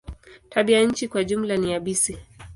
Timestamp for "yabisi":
1.71-2.17